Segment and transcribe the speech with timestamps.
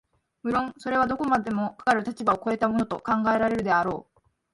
[0.41, 4.21] 無論それはどこまでもかかる立場を越えたものと考えられるであろう、